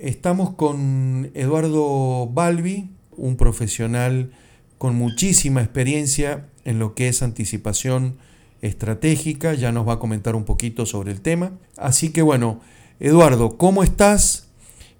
Estamos 0.00 0.54
con 0.54 1.30
Eduardo 1.34 2.26
Balbi, 2.26 2.88
un 3.18 3.36
profesional 3.36 4.32
con 4.78 4.94
muchísima 4.94 5.60
experiencia 5.60 6.46
en 6.64 6.78
lo 6.78 6.94
que 6.94 7.08
es 7.08 7.22
anticipación 7.22 8.16
estratégica, 8.62 9.52
ya 9.52 9.72
nos 9.72 9.86
va 9.86 9.94
a 9.94 9.98
comentar 9.98 10.36
un 10.36 10.44
poquito 10.44 10.86
sobre 10.86 11.12
el 11.12 11.20
tema. 11.20 11.52
Así 11.76 12.12
que 12.12 12.22
bueno, 12.22 12.62
Eduardo, 12.98 13.58
¿cómo 13.58 13.82
estás? 13.82 14.48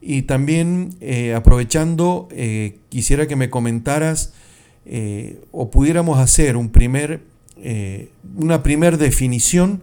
Y 0.02 0.22
también 0.22 0.90
eh, 1.00 1.32
aprovechando, 1.32 2.28
eh, 2.30 2.76
quisiera 2.90 3.26
que 3.26 3.36
me 3.36 3.48
comentaras 3.48 4.34
eh, 4.84 5.40
o 5.50 5.70
pudiéramos 5.70 6.18
hacer 6.18 6.58
un 6.58 6.68
primer, 6.68 7.22
una 8.36 8.62
primera 8.62 8.98
definición 8.98 9.80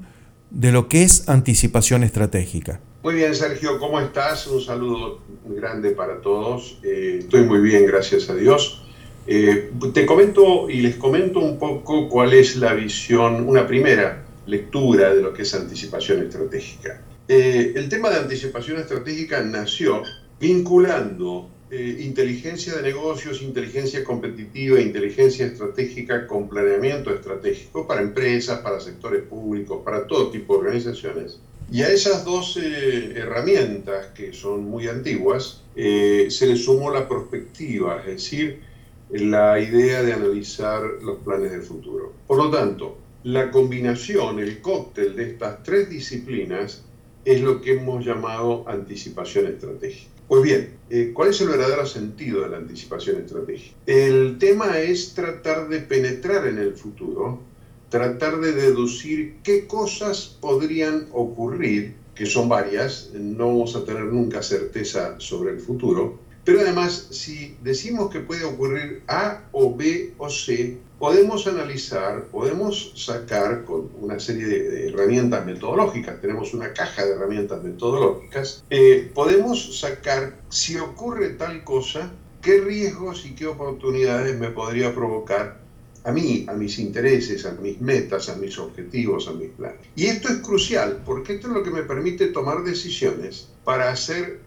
de 0.52 0.72
lo 0.72 0.88
que 0.88 1.02
es 1.02 1.28
anticipación 1.28 2.04
estratégica. 2.04 2.82
Muy 3.04 3.14
bien, 3.14 3.36
Sergio, 3.36 3.78
¿cómo 3.78 4.00
estás? 4.00 4.48
Un 4.48 4.60
saludo 4.60 5.20
grande 5.46 5.92
para 5.92 6.20
todos. 6.20 6.80
Eh, 6.82 7.18
estoy 7.20 7.44
muy 7.44 7.60
bien, 7.60 7.86
gracias 7.86 8.28
a 8.28 8.36
Dios. 8.36 8.82
Eh, 9.28 9.72
te 9.94 10.06
comento 10.06 10.68
y 10.68 10.82
les 10.82 10.96
comento 10.96 11.40
un 11.40 11.60
poco 11.60 12.10
cuál 12.10 12.34
es 12.34 12.56
la 12.56 12.74
visión, 12.74 13.48
una 13.48 13.68
primera 13.68 14.26
lectura 14.48 15.14
de 15.14 15.22
lo 15.22 15.32
que 15.32 15.44
es 15.44 15.54
anticipación 15.54 16.24
estratégica. 16.24 17.02
Eh, 17.28 17.74
el 17.76 17.88
tema 17.88 18.10
de 18.10 18.18
anticipación 18.18 18.80
estratégica 18.80 19.42
nació 19.42 20.02
vinculando 20.40 21.50
inteligencia 21.70 22.78
de 22.78 22.82
negocios, 22.82 23.42
inteligencia 23.42 24.02
competitiva, 24.04 24.80
inteligencia 24.80 25.46
estratégica 25.46 26.26
con 26.26 26.48
planeamiento 26.48 27.14
estratégico 27.14 27.86
para 27.86 28.02
empresas, 28.02 28.60
para 28.60 28.80
sectores 28.80 29.24
públicos, 29.24 29.82
para 29.84 30.08
todo 30.08 30.32
tipo 30.32 30.54
de 30.54 30.60
organizaciones 30.60 31.42
y 31.70 31.82
a 31.82 31.90
esas 31.90 32.24
dos 32.24 32.58
eh, 32.58 33.14
herramientas, 33.16 34.08
que 34.16 34.32
son 34.34 34.64
muy 34.64 34.88
antiguas, 34.88 35.64
eh, 35.76 36.28
se 36.30 36.48
le 36.48 36.56
sumó 36.56 36.92
la 36.92 37.08
perspectiva, 37.08 38.00
es 38.02 38.06
decir, 38.06 38.62
la 39.10 39.60
idea 39.60 40.02
de 40.02 40.14
analizar 40.14 40.82
los 41.02 41.20
planes 41.20 41.52
del 41.52 41.62
futuro. 41.62 42.14
Por 42.26 42.38
lo 42.38 42.50
tanto, 42.50 42.98
la 43.24 43.52
combinación, 43.52 44.40
el 44.40 44.62
cóctel 44.62 45.16
de 45.16 45.32
estas 45.32 45.64
tres 45.64 45.90
disciplinas 45.90 46.84
es 47.26 47.42
lo 47.42 47.60
que 47.60 47.74
hemos 47.74 48.06
llamado 48.06 48.64
anticipación 48.68 49.48
estratégica. 49.48 50.12
Pues 50.28 50.44
bien, 50.44 50.78
eh, 50.90 51.12
¿cuál 51.14 51.30
es 51.30 51.42
el 51.42 51.50
verdadero 51.50 51.86
sentido 51.86 52.42
de 52.42 52.50
la 52.50 52.58
anticipación 52.58 53.18
estratégica? 53.18 53.76
El 53.86 54.38
tema 54.38 54.80
es 54.80 55.14
tratar 55.14 55.68
de 55.68 55.80
penetrar 55.80 56.48
en 56.48 56.58
el 56.58 56.74
futuro 56.74 57.42
tratar 57.90 58.40
de 58.40 58.52
deducir 58.52 59.38
qué 59.44 59.68
cosas 59.68 60.38
podrían 60.42 61.08
ocurrir, 61.12 61.96
que 62.16 62.26
son 62.26 62.50
varias, 62.50 63.12
no 63.14 63.48
vamos 63.48 63.76
a 63.76 63.86
tener 63.86 64.06
nunca 64.06 64.42
certeza 64.42 65.16
sobre 65.20 65.52
el 65.52 65.60
futuro, 65.60 66.20
pero 66.44 66.62
además 66.62 67.08
si 67.12 67.58
decimos 67.62 68.10
que 68.10 68.22
puede 68.22 68.46
ocurrir 68.46 69.04
A 69.08 69.44
o 69.52 69.76
B 69.76 70.14
o 70.18 70.30
C, 70.30 70.78
podemos 70.98 71.46
analizar, 71.46 72.24
podemos 72.28 72.94
sacar 72.96 73.66
con 73.66 73.90
una 74.00 74.20
serie 74.20 74.48
de, 74.48 74.88
herramientas 74.88 75.46
metodológicas, 75.46 76.20
tenemos 76.22 76.54
una 76.54 76.74
caja 76.74 77.06
de 77.06 77.12
herramientas 77.12 77.62
metodológicas, 77.64 78.64
eh, 78.70 79.12
podemos 79.14 79.80
sacar 79.80 80.40
si 80.50 80.78
ocurre 80.78 81.32
tal 81.32 81.64
cosa, 81.64 82.12
qué 82.42 82.60
riesgos 82.62 83.26
y 83.26 83.36
qué 83.36 83.46
oportunidades 83.46 84.40
me 84.40 84.50
podría 84.50 84.96
provocar 84.96 85.67
a 86.04 86.12
mí, 86.12 86.46
a 86.48 86.54
mis 86.54 86.80
intereses, 86.80 87.46
a 87.46 87.52
mis 87.54 87.80
metas, 87.82 88.30
a 88.30 88.36
mis 88.36 88.58
objetivos, 88.58 89.28
a 89.28 89.34
mis 89.34 89.50
planes. 89.50 89.82
Y 89.96 90.06
esto 90.06 90.30
es 90.30 90.38
crucial 90.38 91.02
porque 91.06 91.36
esto 91.36 91.48
es 91.48 91.54
lo 91.54 91.64
que 91.64 91.72
me 91.72 91.84
permite 91.84 92.28
tomar 92.28 92.64
decisiones 92.64 93.50
para 93.64 93.92
hacer 93.92 94.40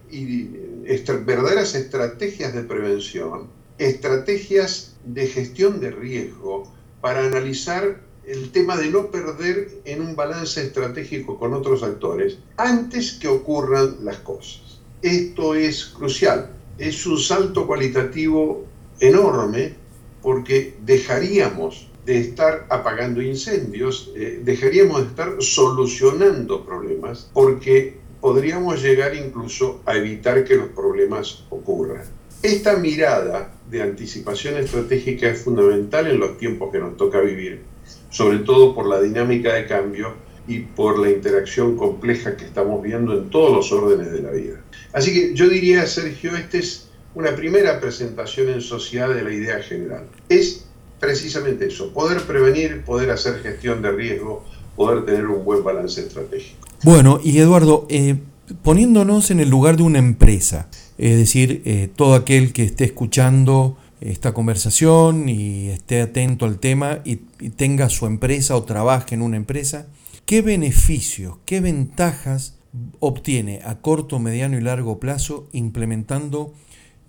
verdaderas 1.27 1.75
estrategias 1.75 2.55
de 2.55 2.63
prevención, 2.63 3.49
estrategias 3.79 4.97
de 5.05 5.27
gestión 5.27 5.81
de 5.81 5.91
riesgo, 5.91 6.73
para 7.01 7.27
analizar 7.27 8.01
el 8.27 8.51
tema 8.51 8.77
de 8.77 8.91
no 8.91 9.11
perder 9.11 9.81
en 9.85 10.03
un 10.03 10.15
balance 10.15 10.63
estratégico 10.63 11.39
con 11.39 11.55
otros 11.55 11.83
actores 11.83 12.39
antes 12.57 13.13
que 13.13 13.29
ocurran 13.29 13.97
las 14.05 14.19
cosas. 14.19 14.81
Esto 15.03 15.55
es 15.55 15.87
crucial, 15.87 16.51
es 16.79 17.07
un 17.07 17.19
salto 17.19 17.67
cualitativo 17.67 18.67
enorme 19.01 19.80
porque 20.23 20.75
dejaríamos 20.85 21.89
de 22.07 22.19
estar 22.19 22.67
apagando 22.71 23.23
incendios, 23.23 24.13
eh, 24.17 24.41
dejaríamos 24.43 25.03
de 25.03 25.09
estar 25.09 25.35
solucionando 25.41 26.65
problemas, 26.65 27.31
porque 27.33 27.99
podríamos 28.21 28.83
llegar 28.83 29.15
incluso 29.15 29.81
a 29.87 29.97
evitar 29.97 30.45
que 30.45 30.57
los 30.57 30.69
problemas 30.69 31.45
ocurran. 31.51 32.03
Esta 32.43 32.77
mirada 32.77 33.55
de 33.71 33.83
anticipación 33.83 34.57
estratégica 34.57 35.29
es 35.29 35.43
fundamental 35.43 36.07
en 36.07 36.19
los 36.19 36.39
tiempos 36.39 36.73
que 36.73 36.79
nos 36.79 36.97
toca 36.97 37.21
vivir, 37.21 37.63
sobre 38.11 38.39
todo 38.39 38.75
por 38.75 38.87
la 38.87 39.01
dinámica 39.01 39.55
de 39.55 39.67
cambio 39.67 40.15
y 40.49 40.61
por 40.61 40.99
la 40.99 41.11
interacción 41.11 41.77
compleja 41.77 42.37
que 42.37 42.47
estamos 42.47 42.83
viendo 42.83 43.17
en 43.17 43.31
todos 43.31 43.55
los 43.55 43.73
órdenes 43.73 44.11
de 44.11 44.23
la 44.23 44.31
vida. 44.31 44.61
Así 44.93 45.13
que 45.13 45.35
yo 45.35 45.49
diría, 45.49 45.87
Sergio, 45.87 46.35
este 46.35 46.59
es 46.59 46.90
una 47.15 47.35
primera 47.35 47.81
presentación 47.81 48.49
en 48.51 48.61
sociedad 48.61 49.09
de 49.09 49.23
la 49.23 49.33
idea 49.33 49.63
general. 49.63 50.07
Es 50.29 50.65
precisamente 51.01 51.67
eso, 51.67 51.93
poder 51.93 52.23
prevenir, 52.23 52.83
poder 52.83 53.11
hacer 53.11 53.41
gestión 53.41 53.83
de 53.83 53.91
riesgo, 53.91 54.45
poder 54.77 55.05
tener 55.05 55.27
un 55.27 55.45
buen 55.45 55.65
balance 55.65 56.01
estratégico. 56.01 56.69
Bueno, 56.83 57.21
y 57.23 57.39
Eduardo, 57.39 57.87
eh, 57.89 58.17
poniéndonos 58.63 59.31
en 59.31 59.41
el 59.41 59.49
lugar 59.49 59.77
de 59.77 59.83
una 59.83 59.99
empresa, 59.99 60.69
es 60.99 61.17
decir, 61.17 61.63
eh, 61.65 61.89
todo 61.95 62.15
aquel 62.15 62.53
que 62.53 62.65
esté 62.65 62.85
escuchando 62.85 63.77
esta 64.01 64.33
conversación 64.33 65.29
y 65.29 65.69
esté 65.69 66.01
atento 66.01 66.47
al 66.47 66.59
tema 66.59 67.01
y, 67.05 67.21
y 67.39 67.51
tenga 67.51 67.89
su 67.91 68.07
empresa 68.07 68.57
o 68.57 68.63
trabaje 68.65 69.15
en 69.15 69.23
una 69.23 69.37
empresa, 69.37 69.89
¿qué 70.27 70.43
beneficios, 70.43 71.37
qué 71.45 71.61
ventajas 71.61 72.55
obtiene 73.01 73.61
a 73.65 73.81
corto, 73.81 74.19
mediano 74.19 74.57
y 74.57 74.61
largo 74.61 75.01
plazo 75.01 75.49
implementando 75.53 76.55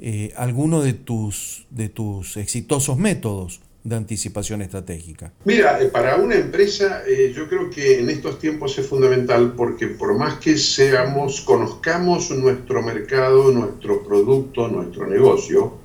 eh, 0.04 0.34
alguno 0.36 0.82
de 0.82 0.94
tus, 0.94 1.68
de 1.70 1.88
tus 1.88 2.36
exitosos 2.38 2.98
métodos 2.98 3.62
de 3.84 3.96
anticipación 3.96 4.64
estratégica? 4.64 5.32
Mira, 5.46 5.80
eh, 5.80 5.90
para 5.90 6.16
una 6.16 6.36
empresa 6.36 7.04
eh, 7.08 7.32
yo 7.36 7.48
creo 7.48 7.70
que 7.70 8.00
en 8.00 8.10
estos 8.10 8.40
tiempos 8.40 8.78
es 8.80 8.88
fundamental 8.88 9.54
porque 9.56 9.88
por 9.88 10.18
más 10.18 10.40
que 10.40 10.58
seamos, 10.58 11.42
conozcamos 11.42 12.32
nuestro 12.32 12.82
mercado, 12.82 13.52
nuestro 13.52 14.04
producto, 14.04 14.68
nuestro 14.68 15.06
negocio, 15.06 15.78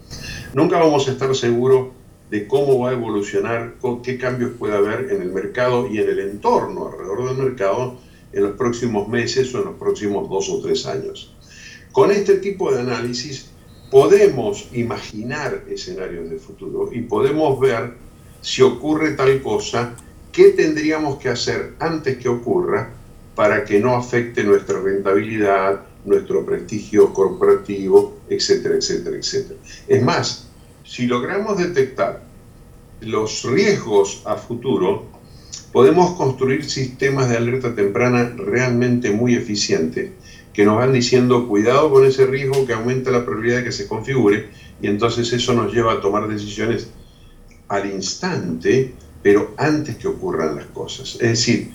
nunca 0.54 0.78
vamos 0.78 1.08
a 1.08 1.12
estar 1.12 1.34
seguros 1.36 1.88
de 2.30 2.48
cómo 2.48 2.78
va 2.78 2.90
a 2.90 2.92
evolucionar, 2.94 3.74
qué 4.02 4.16
cambios 4.16 4.52
puede 4.58 4.76
haber 4.76 5.12
en 5.12 5.20
el 5.20 5.30
mercado 5.30 5.86
y 5.88 5.98
en 5.98 6.08
el 6.08 6.18
entorno 6.20 6.88
alrededor 6.88 7.28
del 7.28 7.48
mercado 7.48 7.98
en 8.32 8.42
los 8.42 8.56
próximos 8.56 9.08
meses 9.08 9.54
o 9.54 9.58
en 9.58 9.66
los 9.66 9.74
próximos 9.74 10.28
dos 10.28 10.48
o 10.48 10.60
tres 10.60 10.86
años. 10.86 11.34
Con 11.92 12.10
este 12.10 12.36
tipo 12.38 12.72
de 12.72 12.80
análisis 12.80 13.50
podemos 13.90 14.68
imaginar 14.72 15.64
escenarios 15.68 16.28
de 16.30 16.38
futuro 16.38 16.90
y 16.92 17.02
podemos 17.02 17.58
ver 17.60 17.94
si 18.40 18.62
ocurre 18.62 19.12
tal 19.12 19.42
cosa, 19.42 19.94
qué 20.32 20.50
tendríamos 20.50 21.18
que 21.18 21.28
hacer 21.28 21.74
antes 21.78 22.18
que 22.18 22.28
ocurra 22.28 22.90
para 23.34 23.64
que 23.64 23.80
no 23.80 23.94
afecte 23.94 24.44
nuestra 24.44 24.80
rentabilidad, 24.80 25.82
nuestro 26.04 26.44
prestigio 26.44 27.12
corporativo, 27.12 28.18
etcétera, 28.28 28.76
etcétera, 28.76 29.16
etcétera. 29.16 29.58
Es 29.88 30.02
más, 30.02 30.48
si 30.84 31.06
logramos 31.06 31.58
detectar 31.58 32.22
los 33.00 33.44
riesgos 33.44 34.22
a 34.24 34.36
futuro, 34.36 35.06
podemos 35.72 36.12
construir 36.16 36.64
sistemas 36.64 37.28
de 37.28 37.36
alerta 37.36 37.74
temprana 37.74 38.32
realmente 38.36 39.10
muy 39.10 39.34
eficientes 39.34 40.12
que 40.56 40.64
nos 40.64 40.78
van 40.78 40.94
diciendo 40.94 41.46
cuidado 41.46 41.90
con 41.90 42.06
ese 42.06 42.24
riesgo 42.24 42.66
que 42.66 42.72
aumenta 42.72 43.10
la 43.10 43.26
probabilidad 43.26 43.58
de 43.58 43.64
que 43.64 43.72
se 43.72 43.86
configure 43.86 44.48
y 44.80 44.86
entonces 44.86 45.30
eso 45.34 45.52
nos 45.52 45.70
lleva 45.70 45.92
a 45.92 46.00
tomar 46.00 46.26
decisiones 46.28 46.88
al 47.68 47.92
instante, 47.92 48.94
pero 49.22 49.54
antes 49.58 49.96
que 49.96 50.08
ocurran 50.08 50.56
las 50.56 50.64
cosas. 50.68 51.16
Es 51.20 51.28
decir, 51.28 51.72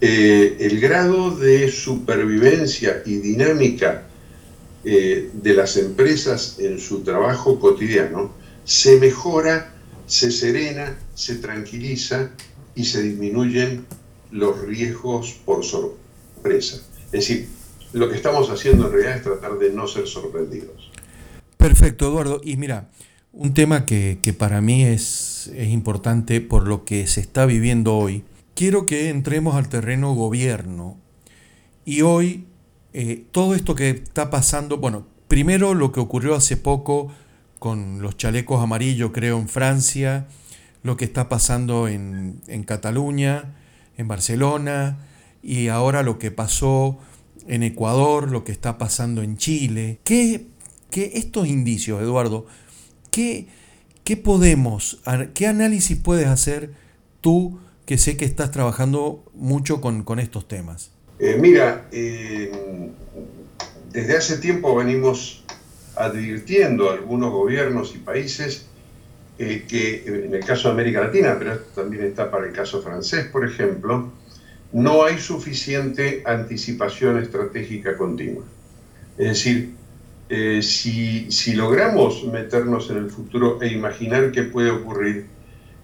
eh, 0.00 0.58
el 0.60 0.78
grado 0.78 1.32
de 1.32 1.72
supervivencia 1.72 3.02
y 3.04 3.16
dinámica 3.16 4.06
eh, 4.84 5.30
de 5.32 5.54
las 5.54 5.76
empresas 5.76 6.56
en 6.60 6.78
su 6.78 7.02
trabajo 7.02 7.58
cotidiano 7.58 8.30
se 8.64 9.00
mejora, 9.00 9.74
se 10.06 10.30
serena, 10.30 10.96
se 11.16 11.34
tranquiliza 11.34 12.30
y 12.76 12.84
se 12.84 13.02
disminuyen 13.02 13.84
los 14.30 14.60
riesgos 14.60 15.32
por 15.44 15.64
sorpresa. 15.64 16.80
Es 17.06 17.10
decir, 17.10 17.59
lo 17.92 18.08
que 18.08 18.16
estamos 18.16 18.50
haciendo 18.50 18.86
en 18.86 18.92
realidad 18.92 19.16
es 19.16 19.22
tratar 19.22 19.58
de 19.58 19.72
no 19.72 19.86
ser 19.86 20.06
sorprendidos. 20.06 20.90
Perfecto, 21.56 22.08
Eduardo. 22.08 22.40
Y 22.42 22.56
mira, 22.56 22.88
un 23.32 23.54
tema 23.54 23.84
que, 23.86 24.34
para 24.38 24.60
mí 24.60 24.84
es, 24.84 25.50
es, 25.54 25.68
importante 25.68 26.40
por 26.40 26.66
lo 26.66 26.84
que 26.84 27.06
se 27.06 27.20
está 27.20 27.46
viviendo 27.46 27.96
hoy. 27.96 28.24
Quiero 28.54 28.86
que 28.86 29.08
entremos 29.08 29.54
al 29.54 29.68
terreno 29.68 30.14
gobierno. 30.14 30.98
Y 31.84 32.02
hoy, 32.02 32.46
eh, 32.92 33.24
todo 33.30 33.54
esto 33.54 33.74
que 33.74 33.90
está 33.90 34.30
pasando, 34.30 34.78
bueno, 34.78 35.06
primero 35.28 35.74
lo 35.74 35.92
que 35.92 36.00
ocurrió 36.00 36.34
hace 36.34 36.56
poco 36.56 37.12
con 37.58 38.02
los 38.02 38.16
chalecos 38.16 38.62
amarillos, 38.62 39.10
creo, 39.12 39.38
en 39.38 39.48
Francia, 39.48 40.26
lo 40.82 40.96
que 40.96 41.04
está 41.04 41.28
pasando 41.28 41.88
en, 41.88 42.40
en 42.46 42.62
Cataluña, 42.64 43.54
en 43.96 44.08
Barcelona, 44.08 44.98
y 45.42 45.68
ahora 45.68 46.02
lo 46.02 46.18
que 46.18 46.30
pasó 46.30 46.98
en 47.46 47.62
Ecuador, 47.62 48.30
lo 48.30 48.44
que 48.44 48.52
está 48.52 48.78
pasando 48.78 49.22
en 49.22 49.36
Chile. 49.36 49.98
¿Qué, 50.04 50.46
qué 50.90 51.12
estos 51.14 51.46
indicios, 51.46 52.02
Eduardo, 52.02 52.46
qué, 53.10 53.46
qué 54.04 54.16
podemos, 54.16 55.00
qué 55.34 55.46
análisis 55.46 55.96
puedes 55.98 56.26
hacer 56.26 56.72
tú 57.20 57.58
que 57.86 57.98
sé 57.98 58.16
que 58.16 58.24
estás 58.24 58.50
trabajando 58.50 59.24
mucho 59.34 59.80
con, 59.80 60.04
con 60.04 60.20
estos 60.20 60.46
temas? 60.46 60.92
Eh, 61.18 61.36
mira, 61.38 61.88
eh, 61.92 62.50
desde 63.92 64.16
hace 64.16 64.38
tiempo 64.38 64.74
venimos 64.74 65.44
advirtiendo 65.96 66.88
a 66.88 66.94
algunos 66.94 67.30
gobiernos 67.30 67.94
y 67.94 67.98
países 67.98 68.66
eh, 69.38 69.64
que 69.68 70.04
en 70.06 70.34
el 70.34 70.44
caso 70.44 70.68
de 70.68 70.74
América 70.74 71.00
Latina, 71.00 71.36
pero 71.38 71.54
esto 71.54 71.82
también 71.82 72.04
está 72.04 72.30
para 72.30 72.46
el 72.46 72.52
caso 72.52 72.82
francés, 72.82 73.26
por 73.26 73.46
ejemplo, 73.46 74.12
no 74.72 75.04
hay 75.04 75.18
suficiente 75.18 76.22
anticipación 76.24 77.18
estratégica 77.18 77.96
continua. 77.96 78.44
Es 79.18 79.28
decir, 79.28 79.74
eh, 80.28 80.62
si, 80.62 81.30
si, 81.32 81.54
logramos 81.54 82.24
meternos 82.24 82.88
en 82.90 82.98
el 82.98 83.10
futuro 83.10 83.60
e 83.60 83.68
imaginar 83.68 84.30
qué 84.30 84.44
puede 84.44 84.70
ocurrir, 84.70 85.26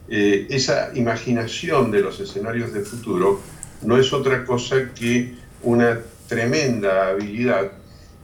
eh, 0.08 0.46
esa 0.50 0.92
imaginación 0.94 1.90
de 1.90 2.00
los 2.00 2.20
escenarios 2.20 2.72
de 2.72 2.82
futuro 2.82 3.40
no 3.82 3.98
es 3.98 4.12
otra 4.12 4.44
cosa 4.44 4.92
que 4.94 5.34
una 5.62 5.98
tremenda 6.28 7.08
habilidad 7.08 7.72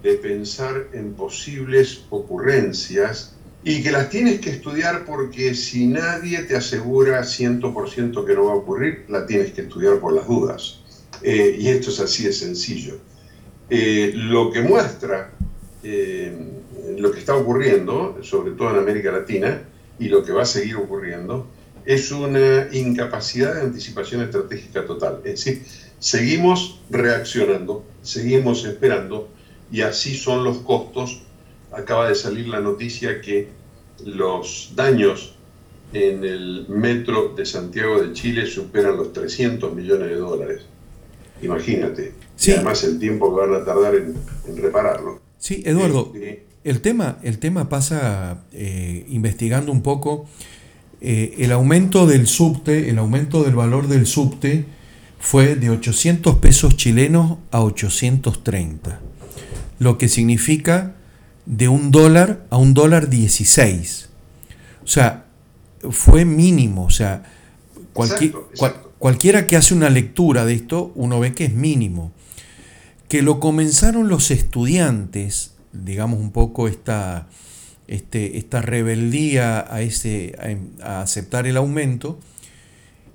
de 0.02 0.14
pensar 0.14 0.88
en 0.92 1.14
posibles 1.14 2.04
ocurrencias 2.10 3.31
y 3.64 3.82
que 3.82 3.92
las 3.92 4.10
tienes 4.10 4.40
que 4.40 4.50
estudiar 4.50 5.04
porque 5.04 5.54
si 5.54 5.86
nadie 5.86 6.42
te 6.42 6.56
asegura 6.56 7.20
100% 7.22 8.24
que 8.24 8.34
no 8.34 8.46
va 8.46 8.52
a 8.52 8.56
ocurrir, 8.56 9.04
la 9.08 9.26
tienes 9.26 9.52
que 9.52 9.62
estudiar 9.62 9.98
por 10.00 10.12
las 10.12 10.26
dudas. 10.26 10.80
Eh, 11.22 11.56
y 11.58 11.68
esto 11.68 11.90
es 11.90 12.00
así 12.00 12.24
de 12.24 12.32
sencillo. 12.32 12.98
lo 13.70 14.50
que 14.50 14.60
muestra 14.62 15.32
lo 16.98 17.10
que 17.12 17.18
está 17.18 17.34
ocurriendo, 17.36 18.18
sobre 18.22 18.52
todo 18.52 18.70
en 18.70 18.76
América 18.76 19.10
Latina, 19.12 19.62
y 19.98 20.08
lo 20.08 20.24
que 20.24 20.32
va 20.32 20.42
a 20.42 20.46
seguir 20.46 20.76
ocurriendo, 20.76 21.46
es 21.84 22.12
una 22.12 22.68
incapacidad 22.72 23.54
de 23.54 23.62
anticipación 23.62 24.22
estratégica 24.22 24.86
total. 24.86 25.20
Es 25.24 25.44
decir, 25.44 25.64
seguimos 25.98 26.80
reaccionando, 26.90 27.84
seguimos 28.02 28.64
esperando 28.64 29.28
y 29.70 29.80
así 29.82 30.16
son 30.16 30.44
los 30.44 30.58
costos. 30.58 31.22
Acaba 31.72 32.08
de 32.08 32.14
salir 32.14 32.48
la 32.48 32.60
noticia 32.60 33.20
que 33.20 33.48
los 34.04 34.72
daños 34.74 35.34
en 35.92 36.24
el 36.24 36.66
metro 36.68 37.34
de 37.36 37.44
Santiago 37.44 38.00
de 38.02 38.12
Chile 38.12 38.46
superan 38.46 38.96
los 38.96 39.12
300 39.12 39.74
millones 39.74 40.08
de 40.08 40.16
dólares. 40.16 40.62
Imagínate. 41.42 42.14
Y 42.44 42.50
además 42.52 42.82
el 42.84 42.98
tiempo 42.98 43.34
que 43.34 43.46
van 43.46 43.60
a 43.60 43.64
tardar 43.64 43.94
en, 43.94 44.14
repararlo. 44.56 45.20
Sí, 45.38 45.62
Eduardo, 45.66 46.12
este, 46.14 46.46
el, 46.64 46.80
tema, 46.80 47.18
el 47.22 47.38
tema 47.38 47.68
pasa 47.68 48.44
eh, 48.52 49.04
investigando 49.08 49.72
un 49.72 49.82
poco 49.82 50.26
eh, 51.00 51.34
el 51.38 51.52
aumento 51.52 52.06
del 52.06 52.26
subte, 52.26 52.88
el 52.88 52.98
aumento 52.98 53.42
del 53.42 53.56
valor 53.56 53.88
del 53.88 54.06
subte 54.06 54.64
fue 55.18 55.56
de 55.56 55.70
800 55.70 56.36
pesos 56.36 56.76
chilenos 56.76 57.38
a 57.50 57.62
830, 57.62 59.00
lo 59.78 59.98
que 59.98 60.08
significa 60.08 60.94
de 61.46 61.68
un 61.68 61.90
dólar 61.90 62.46
a 62.50 62.56
un 62.56 62.74
dólar 62.74 63.08
16. 63.08 64.08
O 64.84 64.86
sea, 64.86 65.26
fue 65.90 66.24
mínimo, 66.24 66.84
o 66.84 66.90
sea, 66.90 67.24
cualquiera 68.98 69.46
que 69.46 69.56
hace 69.56 69.74
una 69.74 69.90
lectura 69.90 70.44
de 70.44 70.54
esto, 70.54 70.92
uno 70.94 71.20
ve 71.20 71.34
que 71.34 71.44
es 71.44 71.54
mínimo. 71.54 72.12
Que 73.08 73.22
lo 73.22 73.40
comenzaron 73.40 74.08
los 74.08 74.30
estudiantes, 74.30 75.54
digamos 75.72 76.20
un 76.20 76.32
poco 76.32 76.68
esta, 76.68 77.28
este, 77.88 78.38
esta 78.38 78.62
rebeldía 78.62 79.66
a, 79.72 79.82
ese, 79.82 80.34
a, 80.82 81.02
aceptar 81.02 81.46
el 81.46 81.56
aumento. 81.56 82.18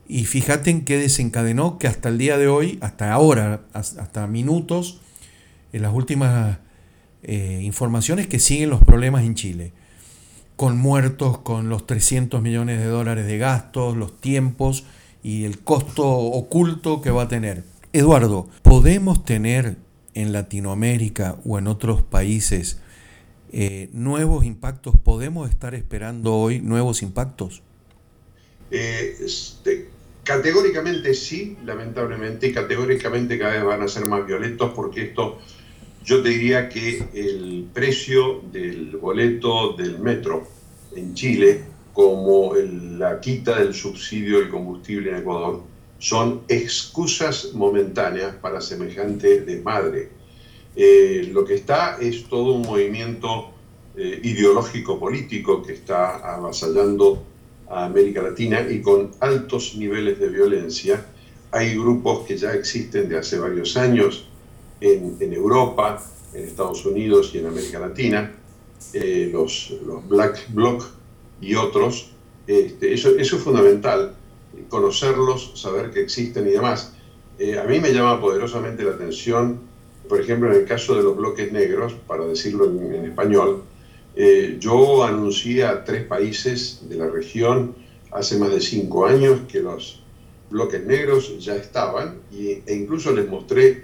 Y 0.08 0.26
fíjate 0.26 0.70
en 0.70 0.86
qué 0.86 0.98
desencadenó 0.98 1.80
que 1.80 1.88
hasta 1.88 2.10
el 2.10 2.18
día 2.18 2.38
de 2.38 2.48
hoy, 2.48 2.78
hasta 2.82 3.12
ahora, 3.12 3.62
hasta 3.74 4.28
minutos, 4.28 5.02
en 5.74 5.82
las 5.82 5.94
últimas 5.94 6.60
eh, 7.28 7.62
informaciones 7.64 8.26
que 8.26 8.40
siguen 8.40 8.70
los 8.70 8.84
problemas 8.84 9.24
en 9.24 9.36
Chile. 9.36 9.74
Con 10.56 10.78
muertos, 10.78 11.38
con 11.38 11.70
los 11.70 11.86
300 11.86 12.42
millones 12.42 12.80
de 12.80 12.86
dólares 12.86 13.28
de 13.28 13.38
gastos, 13.38 13.96
los 13.96 14.20
tiempos 14.20 14.86
y 15.22 15.44
el 15.44 15.60
costo 15.60 16.08
oculto 16.08 17.02
que 17.02 17.12
va 17.12 17.24
a 17.24 17.28
tener. 17.28 17.64
Eduardo, 17.94 18.48
¿podemos 18.64 19.26
tener 19.26 19.76
en 20.14 20.32
Latinoamérica 20.32 21.38
o 21.46 21.60
en 21.60 21.68
otros 21.68 22.02
países 22.02 22.80
eh, 23.52 23.90
nuevos 23.92 24.46
impactos? 24.46 24.96
¿Podemos 24.98 25.50
estar 25.50 25.76
esperando 25.76 26.34
hoy 26.34 26.62
nuevos 26.62 27.02
impactos? 27.02 27.62
Eh, 28.72 29.18
este, 29.20 29.90
categóricamente 30.24 31.14
sí, 31.14 31.58
lamentablemente, 31.66 32.48
y 32.48 32.54
categóricamente 32.54 33.38
cada 33.38 33.54
vez 33.54 33.64
van 33.64 33.82
a 33.82 33.88
ser 33.88 34.06
más 34.06 34.26
violentos 34.26 34.74
porque 34.74 35.04
esto, 35.04 35.40
yo 36.08 36.24
te 36.24 36.30
diría 36.30 36.70
que 36.70 37.04
el 37.14 37.68
precio 37.74 38.42
del 38.54 38.96
boleto 38.96 39.74
del 39.74 40.00
metro 40.00 40.48
en 40.96 41.14
Chile, 41.14 41.66
como 41.92 42.54
la 42.56 43.20
quita 43.20 43.60
del 43.60 43.74
subsidio 43.74 44.40
del 44.40 44.50
combustible 44.50 45.10
en 45.10 45.18
Ecuador, 45.18 45.64
son 46.00 46.44
excusas 46.48 47.54
momentáneas 47.54 48.36
para 48.36 48.62
semejante 48.62 49.42
desmadre. 49.42 50.10
Eh, 50.78 51.30
lo 51.34 51.44
que 51.44 51.56
está 51.56 51.98
es 52.00 52.24
todo 52.30 52.54
un 52.54 52.62
movimiento 52.62 53.50
eh, 53.98 54.22
ideológico 54.24 54.98
político 54.98 55.62
que 55.62 55.74
está 55.74 56.36
avasallando 56.36 57.22
a 57.70 57.84
América 57.84 58.22
Latina 58.22 58.62
y 58.62 58.82
con 58.82 59.12
altos 59.20 59.76
niveles 59.76 60.18
de 60.20 60.30
violencia. 60.30 61.06
Hay 61.52 61.76
grupos 61.76 62.26
que 62.26 62.38
ya 62.38 62.54
existen 62.54 63.10
de 63.10 63.18
hace 63.18 63.38
varios 63.40 63.76
años 63.76 64.30
en, 64.82 65.34
Europa, 65.34 66.04
en 66.34 66.44
Estados 66.44 66.86
Unidos 66.86 67.32
y 67.34 67.40
en 67.40 67.48
América 67.48 67.80
Latina, 67.80 68.32
eh, 68.94 69.30
los, 69.32 69.74
Black 70.08 70.48
Bloc 70.54 70.86
y 71.42 71.56
otros. 71.56 72.12
Este, 72.46 72.94
eso, 72.94 73.10
eso 73.18 73.36
es 73.36 73.42
fundamental, 73.42 74.16
conocerlos, 74.70 75.52
saber 75.56 75.92
que 75.92 76.02
existen 76.02 76.48
y 76.48 76.52
demás. 76.52 76.94
a 77.62 77.64
mí 77.66 77.80
me 77.80 77.94
llama 77.94 78.20
poderosamente 78.22 78.84
la 78.84 78.92
atención 78.92 79.68
por 80.08 80.22
ejemplo, 80.22 80.52
en 80.52 80.62
el 80.62 80.66
caso 80.66 80.96
de 80.96 81.04
los 81.04 81.16
bloques 81.16 81.52
negros, 81.52 81.94
para 82.08 82.26
decirlo 82.26 82.66
en, 82.66 83.06
español, 83.06 83.64
eh, 84.16 84.58
yo 84.60 85.04
anuncié 85.04 85.66
a 85.66 85.84
tres 85.84 86.06
países 86.06 86.82
de 86.90 86.96
la 86.96 87.08
región 87.08 87.76
hace 88.12 88.38
más 88.38 88.52
de 88.52 88.62
cinco 88.62 89.06
años 89.06 89.42
que 89.52 89.60
los 89.60 90.02
bloques 90.50 90.84
negros 90.86 91.38
ya 91.40 91.56
estaban 91.56 92.22
e 92.32 92.64
incluso 92.74 93.12
les 93.12 93.28
mostré 93.28 93.84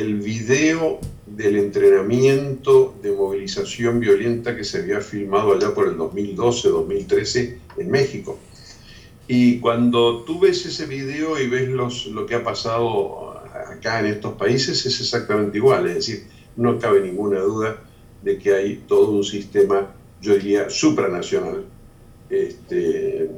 el 0.00 0.20
video 0.20 0.98
del 1.26 1.56
entrenamiento 1.56 2.94
de 3.00 3.12
movilización 3.12 4.00
violenta 4.00 4.56
que 4.56 4.64
se 4.64 4.78
había 4.78 5.00
filmado 5.00 5.54
allá 5.54 5.72
por 5.72 5.86
el 5.86 5.96
2012-2013 5.96 7.58
en 7.78 7.90
México. 7.90 8.38
Y 9.28 9.60
cuando 9.60 10.24
tú 10.24 10.40
ves 10.40 10.66
ese 10.66 10.86
video 10.86 11.40
y 11.40 11.48
ves 11.48 11.68
lo 11.68 12.26
que 12.26 12.34
ha 12.34 12.42
pasado 12.42 13.38
acá 13.66 14.00
en 14.00 14.06
estos 14.06 14.34
países 14.34 14.84
es 14.84 15.00
exactamente 15.00 15.58
igual, 15.58 15.86
es 15.86 15.94
decir, 15.94 16.24
no 16.56 16.78
cabe 16.78 17.00
ninguna 17.00 17.40
duda 17.40 17.78
de 18.22 18.38
que 18.38 18.54
hay 18.54 18.82
todo 18.88 19.10
un 19.10 19.24
sistema, 19.24 19.94
yo 20.20 20.34
diría, 20.34 20.70
supranacional 20.70 21.64
este, 22.30 23.30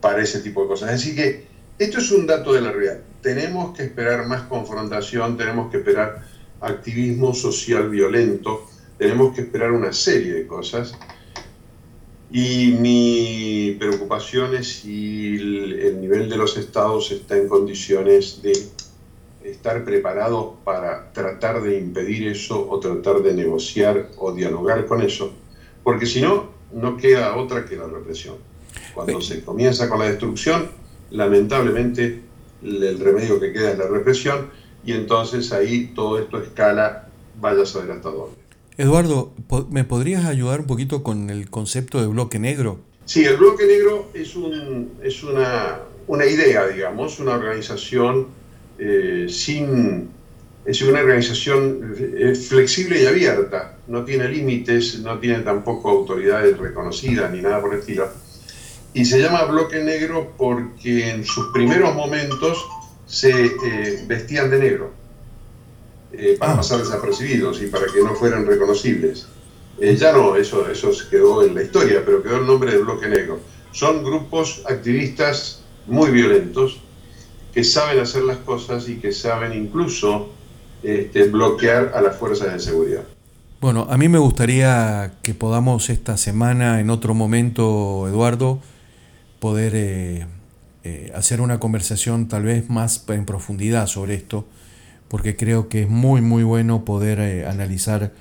para 0.00 0.22
ese 0.22 0.40
tipo 0.40 0.62
de 0.62 0.68
cosas. 0.68 0.90
Así 0.90 1.14
que 1.14 1.44
esto 1.78 1.98
es 1.98 2.10
un 2.12 2.26
dato 2.26 2.52
de 2.52 2.60
la 2.60 2.70
realidad. 2.70 3.00
Tenemos 3.24 3.74
que 3.74 3.84
esperar 3.84 4.26
más 4.26 4.42
confrontación, 4.42 5.38
tenemos 5.38 5.70
que 5.70 5.78
esperar 5.78 6.26
activismo 6.60 7.32
social 7.32 7.88
violento, 7.88 8.66
tenemos 8.98 9.34
que 9.34 9.40
esperar 9.40 9.72
una 9.72 9.94
serie 9.94 10.34
de 10.34 10.46
cosas. 10.46 10.92
Y 12.30 12.72
mi 12.72 13.76
preocupación 13.78 14.54
es 14.54 14.80
si 14.80 15.36
el 15.36 16.02
nivel 16.02 16.28
de 16.28 16.36
los 16.36 16.58
estados 16.58 17.12
está 17.12 17.38
en 17.38 17.48
condiciones 17.48 18.42
de 18.42 18.52
estar 19.42 19.82
preparado 19.86 20.58
para 20.62 21.10
tratar 21.14 21.62
de 21.62 21.78
impedir 21.78 22.28
eso 22.28 22.68
o 22.68 22.78
tratar 22.78 23.22
de 23.22 23.32
negociar 23.32 24.10
o 24.18 24.32
dialogar 24.32 24.84
con 24.84 25.00
eso, 25.00 25.32
porque 25.82 26.04
si 26.04 26.20
no, 26.20 26.50
no 26.74 26.98
queda 26.98 27.36
otra 27.36 27.64
que 27.64 27.74
la 27.74 27.86
represión. 27.86 28.36
Cuando 28.92 29.22
se 29.22 29.42
comienza 29.42 29.88
con 29.88 30.00
la 30.00 30.10
destrucción, 30.10 30.68
lamentablemente 31.10 32.33
el 32.64 32.98
remedio 32.98 33.38
que 33.38 33.52
queda 33.52 33.72
es 33.72 33.78
la 33.78 33.86
represión 33.86 34.50
y 34.84 34.92
entonces 34.92 35.52
ahí 35.52 35.92
todo 35.94 36.18
esto 36.18 36.42
escala, 36.42 37.08
vaya 37.40 37.62
a 37.62 37.66
saber 37.66 37.92
hasta 37.92 38.10
dónde. 38.10 38.36
Eduardo, 38.76 39.32
¿me 39.70 39.84
podrías 39.84 40.24
ayudar 40.24 40.60
un 40.60 40.66
poquito 40.66 41.02
con 41.02 41.30
el 41.30 41.48
concepto 41.48 42.00
de 42.00 42.08
bloque 42.08 42.38
negro? 42.38 42.80
Sí, 43.04 43.24
el 43.24 43.36
bloque 43.36 43.66
negro 43.66 44.10
es, 44.14 44.34
un, 44.34 44.92
es 45.02 45.22
una, 45.22 45.80
una 46.06 46.26
idea, 46.26 46.66
digamos, 46.66 47.20
una 47.20 47.34
organización 47.34 48.28
eh, 48.78 49.26
sin... 49.28 50.12
Es 50.64 50.80
una 50.80 51.00
organización 51.00 51.94
eh, 51.98 52.34
flexible 52.34 53.02
y 53.02 53.04
abierta, 53.04 53.76
no 53.86 54.02
tiene 54.02 54.30
límites, 54.30 54.98
no 55.00 55.18
tiene 55.18 55.40
tampoco 55.40 55.90
autoridades 55.90 56.56
reconocidas 56.56 57.30
ni 57.30 57.42
nada 57.42 57.60
por 57.60 57.74
el 57.74 57.80
estilo. 57.80 58.08
Y 58.94 59.04
se 59.04 59.20
llama 59.20 59.44
bloque 59.44 59.82
negro 59.82 60.32
porque 60.38 61.10
en 61.10 61.24
sus 61.24 61.48
primeros 61.52 61.94
momentos 61.94 62.64
se 63.06 63.46
eh, 63.46 64.04
vestían 64.06 64.50
de 64.50 64.58
negro 64.58 64.92
para 66.38 66.52
ah. 66.52 66.56
pasar 66.56 66.78
desapercibidos 66.78 67.60
y 67.60 67.66
para 67.66 67.86
que 67.86 68.00
no 68.00 68.14
fueran 68.14 68.46
reconocibles. 68.46 69.26
ya 69.80 70.12
no, 70.12 70.36
eso, 70.36 70.70
eso 70.70 70.90
quedó 71.10 71.44
en 71.44 71.54
la 71.54 71.62
historia, 71.62 72.02
pero 72.04 72.22
quedó 72.22 72.36
el 72.38 72.46
nombre 72.46 72.70
de 72.70 72.78
bloque 72.78 73.08
negro. 73.08 73.40
Son 73.72 74.04
grupos 74.04 74.62
activistas 74.68 75.64
muy 75.86 76.10
violentos, 76.10 76.80
que 77.52 77.64
saben 77.64 78.00
hacer 78.00 78.22
las 78.22 78.38
cosas 78.38 78.88
y 78.88 78.96
que 78.96 79.12
saben 79.12 79.52
incluso 79.52 80.30
este, 80.82 81.24
bloquear 81.24 81.92
a 81.94 82.00
las 82.00 82.16
fuerzas 82.16 82.52
de 82.52 82.58
seguridad. 82.58 83.04
Bueno, 83.60 83.86
a 83.88 83.96
mí 83.96 84.08
me 84.08 84.18
gustaría 84.18 85.14
que 85.22 85.34
podamos 85.34 85.88
esta 85.88 86.16
semana, 86.16 86.80
en 86.80 86.90
otro 86.90 87.14
momento, 87.14 88.06
Eduardo, 88.08 88.60
poder 89.44 89.74
eh, 89.74 90.26
eh, 90.84 91.12
hacer 91.14 91.42
una 91.42 91.60
conversación 91.60 92.28
tal 92.28 92.44
vez 92.44 92.70
más 92.70 93.04
en 93.08 93.26
profundidad 93.26 93.86
sobre 93.88 94.14
esto, 94.14 94.46
porque 95.08 95.36
creo 95.36 95.68
que 95.68 95.82
es 95.82 95.88
muy, 95.90 96.22
muy 96.22 96.44
bueno 96.44 96.86
poder 96.86 97.20
eh, 97.20 97.46
analizar 97.46 98.14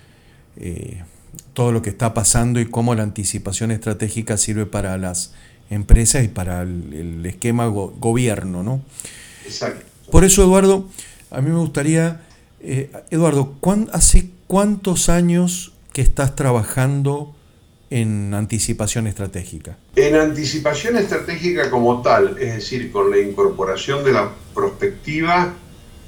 todo 1.54 1.72
lo 1.72 1.82
que 1.82 1.92
está 1.92 2.14
pasando 2.14 2.60
y 2.60 2.66
cómo 2.66 2.94
la 2.94 3.04
anticipación 3.04 3.72
estratégica 3.72 4.36
sirve 4.36 4.66
para 4.66 4.98
las 4.98 5.32
empresas 5.70 6.26
y 6.26 6.28
para 6.28 6.64
el, 6.64 7.26
esquema 7.26 7.68
gobierno, 7.68 8.62
¿no? 8.62 8.82
Exacto. 9.46 9.86
Por 10.12 10.26
eso, 10.26 10.44
Eduardo, 10.44 10.90
a 11.32 11.40
mí 11.40 11.50
me 11.50 11.58
gustaría, 11.58 12.20
Eduardo, 13.12 13.56
¿hace 13.94 14.30
cuántos 14.48 15.08
años 15.08 15.72
que 15.94 16.02
estás 16.02 16.36
trabajando 16.36 17.34
en 17.94 18.34
anticipación 18.34 19.06
estratégica? 19.06 19.78
En 19.96 20.16
anticipación 20.16 20.98
estratégica 20.98 21.70
como 21.70 22.02
tal, 22.02 22.38
es 22.40 22.56
decir, 22.56 22.92
con 22.92 23.12
la 23.12 23.20
incorporación 23.20 24.04
de 24.04 24.14
la 24.14 24.32
prospectiva, 24.56 25.54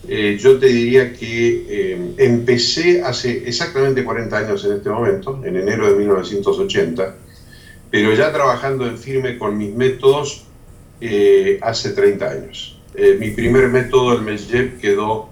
eh, 0.07 0.35
yo 0.39 0.57
te 0.57 0.65
diría 0.65 1.13
que 1.13 1.65
eh, 1.69 2.13
empecé 2.17 3.03
hace 3.03 3.47
exactamente 3.47 4.03
40 4.03 4.35
años 4.35 4.65
en 4.65 4.73
este 4.73 4.89
momento, 4.89 5.39
en 5.45 5.57
enero 5.57 5.87
de 5.87 5.95
1980, 5.95 7.15
pero 7.91 8.13
ya 8.15 8.33
trabajando 8.33 8.87
en 8.87 8.97
firme 8.97 9.37
con 9.37 9.55
mis 9.55 9.73
métodos 9.75 10.45
eh, 11.01 11.59
hace 11.61 11.91
30 11.91 12.25
años. 12.25 12.81
Eh, 12.95 13.15
mi 13.19 13.29
primer 13.29 13.67
método, 13.67 14.13
el 14.13 14.21
MESJEP, 14.21 14.79
quedó 14.79 15.29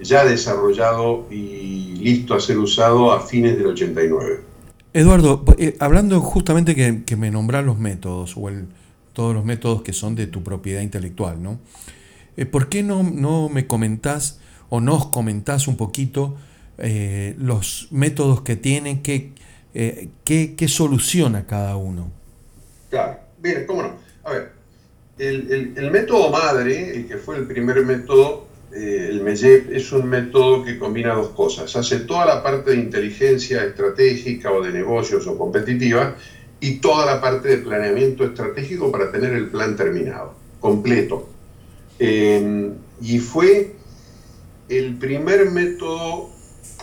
ya 0.00 0.24
desarrollado 0.24 1.26
y 1.30 1.96
listo 1.96 2.34
a 2.34 2.40
ser 2.40 2.56
usado 2.56 3.12
a 3.12 3.20
fines 3.20 3.58
del 3.58 3.66
89. 3.66 4.49
Eduardo, 4.92 5.44
eh, 5.58 5.76
hablando 5.78 6.20
justamente 6.20 6.74
que, 6.74 7.16
me 7.16 7.30
nombran 7.30 7.66
los 7.66 7.78
métodos, 7.78 8.36
o 8.36 8.50
todos 9.12 9.34
los 9.34 9.44
métodos 9.44 9.82
que 9.82 9.92
son 9.92 10.14
de 10.14 10.26
tu 10.26 10.42
propiedad 10.42 10.80
intelectual, 10.80 11.42
¿no? 11.42 11.58
¿Por 12.50 12.68
qué 12.68 12.82
no, 12.82 13.02
no 13.02 13.48
me 13.48 13.66
comentás 13.66 14.40
o 14.70 14.80
nos 14.80 15.06
comentás 15.06 15.68
un 15.68 15.76
poquito 15.76 16.36
los 16.78 17.88
métodos 17.90 18.40
que 18.40 18.56
tienen, 18.56 19.02
que 19.02 19.32
eh, 19.74 20.08
¿qué, 20.24 20.68
soluciona 20.68 21.46
cada 21.46 21.76
uno? 21.76 22.10
Claro, 22.90 23.20
bien, 23.38 23.64
cómo 23.66 23.82
no. 23.82 23.94
A 24.24 24.32
ver, 24.32 24.52
el, 25.18 25.90
método 25.90 26.30
madre, 26.30 26.96
el 26.96 27.06
que 27.06 27.16
fue 27.16 27.36
el 27.36 27.46
primer 27.46 27.84
método, 27.84 28.48
eh, 28.74 29.08
el 29.10 29.22
MEJEP, 29.22 29.70
es 29.72 29.92
un 29.92 30.08
método 30.08 30.64
que 30.64 30.78
combina 30.78 31.14
dos 31.14 31.30
cosas. 31.30 31.74
Hace 31.76 32.00
toda 32.00 32.26
la 32.26 32.42
parte 32.42 32.70
de 32.70 32.76
inteligencia 32.76 33.64
estratégica 33.64 34.52
o 34.52 34.62
de 34.62 34.72
negocios 34.72 35.26
o 35.26 35.36
competitiva 35.36 36.16
y 36.60 36.76
toda 36.76 37.06
la 37.06 37.20
parte 37.20 37.48
de 37.48 37.58
planeamiento 37.58 38.24
estratégico 38.24 38.92
para 38.92 39.10
tener 39.10 39.32
el 39.32 39.48
plan 39.48 39.76
terminado, 39.76 40.34
completo. 40.60 41.28
Eh, 41.98 42.70
y 43.02 43.18
fue 43.18 43.74
el 44.68 44.96
primer 44.96 45.50
método 45.50 46.30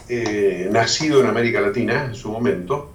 eh, 0.09 0.69
nacido 0.71 1.21
en 1.21 1.27
América 1.27 1.61
Latina 1.61 2.05
en 2.05 2.15
su 2.15 2.31
momento, 2.31 2.91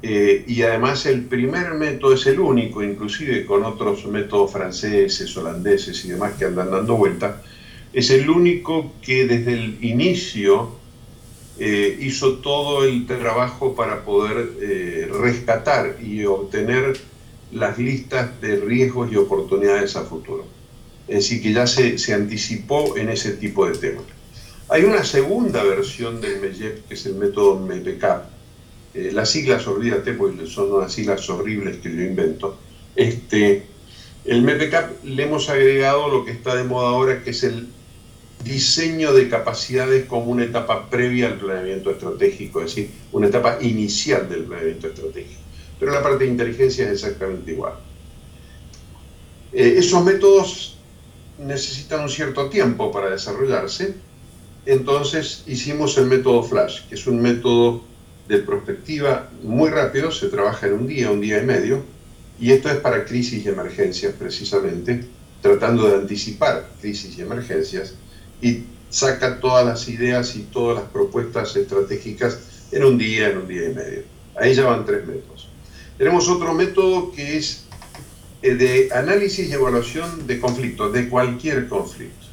eh, 0.00 0.44
y 0.46 0.62
además 0.62 1.06
el 1.06 1.24
primer 1.24 1.74
método 1.74 2.14
es 2.14 2.26
el 2.26 2.38
único, 2.38 2.82
inclusive 2.82 3.44
con 3.44 3.64
otros 3.64 4.06
métodos 4.06 4.52
franceses, 4.52 5.36
holandeses 5.36 6.04
y 6.04 6.10
demás 6.10 6.34
que 6.38 6.44
andan 6.44 6.70
dando 6.70 6.96
vuelta, 6.96 7.42
es 7.98 8.10
el 8.10 8.28
único 8.30 8.92
que 9.02 9.26
desde 9.26 9.54
el 9.54 9.84
inicio 9.84 10.70
eh, 11.58 11.98
hizo 12.00 12.38
todo 12.38 12.84
el 12.84 13.06
trabajo 13.06 13.74
para 13.74 14.04
poder 14.04 15.08
rescatar 15.10 15.98
y 16.02 16.24
obtener 16.24 16.98
las 17.52 17.78
listas 17.78 18.40
de 18.40 18.56
riesgos 18.56 19.10
y 19.10 19.16
oportunidades 19.16 19.96
a 19.96 20.04
futuro. 20.04 20.46
Decir, 21.06 21.42
que 21.42 21.52
ya 21.52 21.66
se, 21.66 21.98
se 21.98 22.12
anticipó 22.12 22.96
en 22.96 23.08
ese 23.08 23.32
tipo 23.32 23.66
de 23.66 23.78
temas. 23.78 24.04
Hay 24.70 24.84
una 24.84 25.02
segunda 25.02 25.62
versión 25.64 26.20
del 26.20 26.40
MEJEP, 26.40 26.86
que 26.86 26.94
es 26.94 27.06
el 27.06 27.14
método 27.14 27.58
MEPCAP. 27.58 28.26
Eh, 28.92 29.10
las 29.12 29.30
siglas, 29.30 29.66
olvídate, 29.66 30.12
porque 30.12 30.46
son 30.46 30.70
unas 30.70 30.92
siglas 30.92 31.28
horribles 31.30 31.78
que 31.78 31.90
yo 31.90 32.02
invento. 32.02 32.58
Este, 32.94 33.62
el 34.26 34.42
MEPCAP 34.42 35.04
le 35.04 35.22
hemos 35.22 35.48
agregado 35.48 36.08
lo 36.08 36.24
que 36.26 36.32
está 36.32 36.54
de 36.54 36.64
moda 36.64 36.88
ahora, 36.88 37.22
que 37.24 37.30
es 37.30 37.44
el 37.44 37.68
diseño 38.44 39.12
de 39.12 39.28
capacidades 39.28 40.06
como 40.06 40.30
una 40.30 40.44
etapa 40.44 40.88
previa 40.88 41.28
al 41.28 41.38
planeamiento 41.38 41.90
estratégico, 41.90 42.60
es 42.60 42.74
decir, 42.74 42.90
una 43.12 43.26
etapa 43.26 43.58
inicial 43.60 44.28
del 44.28 44.44
planeamiento 44.44 44.88
estratégico. 44.88 45.40
Pero 45.78 45.92
la 45.92 46.02
parte 46.02 46.24
de 46.24 46.30
inteligencia 46.30 46.86
es 46.86 47.04
exactamente 47.04 47.52
igual. 47.52 47.74
Eh, 49.52 49.74
esos 49.78 50.04
métodos 50.04 50.76
necesitan 51.38 52.02
un 52.02 52.08
cierto 52.08 52.48
tiempo 52.48 52.90
para 52.90 53.10
desarrollarse, 53.10 53.94
entonces 54.66 55.44
hicimos 55.46 55.96
el 55.98 56.06
método 56.06 56.42
Flash, 56.42 56.82
que 56.88 56.94
es 56.94 57.06
un 57.06 57.20
método 57.20 57.82
de 58.28 58.38
prospectiva 58.38 59.30
muy 59.42 59.70
rápido, 59.70 60.12
se 60.12 60.28
trabaja 60.28 60.66
en 60.66 60.74
un 60.74 60.86
día, 60.86 61.10
un 61.10 61.20
día 61.20 61.42
y 61.42 61.46
medio, 61.46 61.82
y 62.38 62.52
esto 62.52 62.68
es 62.68 62.76
para 62.76 63.04
crisis 63.04 63.44
y 63.44 63.48
emergencias 63.48 64.12
precisamente, 64.18 65.04
tratando 65.40 65.88
de 65.88 65.94
anticipar 65.96 66.68
crisis 66.80 67.16
y 67.16 67.22
emergencias, 67.22 67.94
y 68.40 68.64
saca 68.90 69.40
todas 69.40 69.66
las 69.66 69.88
ideas 69.88 70.34
y 70.36 70.40
todas 70.42 70.76
las 70.82 70.90
propuestas 70.90 71.54
estratégicas 71.56 72.38
en 72.72 72.84
un 72.84 72.98
día, 72.98 73.30
en 73.30 73.38
un 73.38 73.48
día 73.48 73.70
y 73.70 73.74
medio. 73.74 74.02
Ahí 74.36 74.54
ya 74.54 74.66
van 74.66 74.84
tres 74.84 75.06
métodos. 75.06 75.48
Tenemos 75.96 76.28
otro 76.28 76.54
método 76.54 77.12
que 77.12 77.36
es 77.36 77.64
eh, 78.42 78.54
de 78.54 78.88
análisis 78.94 79.48
y 79.48 79.52
evaluación 79.52 80.26
de 80.26 80.38
conflictos, 80.38 80.92
de 80.92 81.08
cualquier 81.08 81.68
conflicto. 81.68 82.26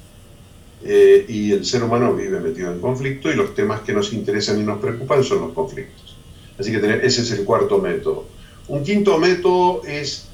Eh, 0.83 1.25
y 1.27 1.51
el 1.51 1.65
ser 1.65 1.83
humano 1.83 2.13
vive 2.13 2.39
metido 2.39 2.71
en 2.71 2.79
conflicto 2.79 3.31
y 3.31 3.35
los 3.35 3.55
temas 3.55 3.81
que 3.81 3.91
nos 3.91 4.13
interesan 4.13 4.59
y 4.59 4.63
nos 4.63 4.79
preocupan 4.79 5.23
son 5.23 5.41
los 5.41 5.53
conflictos. 5.53 6.15
Así 6.59 6.71
que 6.71 6.77
ese 7.03 7.21
es 7.21 7.31
el 7.31 7.43
cuarto 7.43 7.79
método. 7.79 8.27
Un 8.67 8.83
quinto 8.83 9.17
método 9.17 9.81
es 9.85 10.27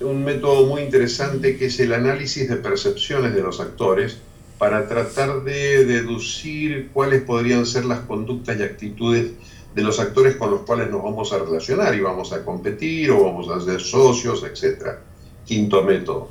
un 0.00 0.24
método 0.24 0.66
muy 0.66 0.82
interesante 0.82 1.56
que 1.56 1.66
es 1.66 1.80
el 1.80 1.92
análisis 1.92 2.48
de 2.48 2.56
percepciones 2.56 3.34
de 3.34 3.42
los 3.42 3.60
actores 3.60 4.18
para 4.62 4.86
tratar 4.86 5.42
de 5.42 5.84
deducir 5.84 6.90
cuáles 6.92 7.22
podrían 7.22 7.66
ser 7.66 7.84
las 7.84 7.98
conductas 8.02 8.56
y 8.60 8.62
actitudes 8.62 9.32
de 9.74 9.82
los 9.82 9.98
actores 9.98 10.36
con 10.36 10.52
los 10.52 10.60
cuales 10.60 10.88
nos 10.88 11.02
vamos 11.02 11.32
a 11.32 11.38
relacionar 11.38 11.92
y 11.96 12.00
vamos 12.00 12.32
a 12.32 12.44
competir 12.44 13.10
o 13.10 13.24
vamos 13.24 13.48
a 13.48 13.60
ser 13.60 13.80
socios, 13.80 14.44
etc. 14.44 14.98
Quinto 15.44 15.82
método. 15.82 16.30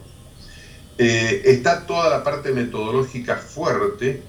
Eh, 0.97 1.41
está 1.43 1.85
toda 1.85 2.09
la 2.09 2.23
parte 2.23 2.53
metodológica 2.53 3.35
fuerte 3.35 4.21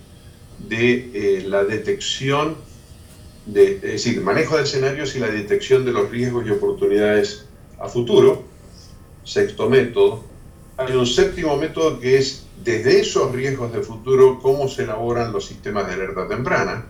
de 0.59 1.11
eh, 1.15 1.45
la 1.47 1.63
detección, 1.63 2.57
de, 3.47 3.77
es 3.77 3.83
decir, 3.83 4.21
manejo 4.21 4.57
de 4.57 4.65
escenarios 4.65 5.15
y 5.15 5.21
la 5.21 5.29
detección 5.29 5.85
de 5.85 5.93
los 5.93 6.11
riesgos 6.11 6.45
y 6.45 6.51
oportunidades 6.51 7.47
a 7.79 7.89
futuro. 7.89 8.43
Sexto 9.23 9.71
método. 9.71 10.25
Hay 10.77 10.93
un 10.97 11.07
séptimo 11.07 11.57
método 11.57 12.01
que 12.01 12.19
es 12.19 12.42
desde 12.65 13.01
esos 13.01 13.33
riesgos 13.33 13.73
de 13.73 13.83
futuro 13.83 14.39
cómo 14.41 14.69
se 14.69 14.85
elaboran 14.85 15.33
los 15.33 15.47
sistemas 15.47 15.87
de 15.87 15.95
alerta 15.95 16.29
temprana. 16.29 16.87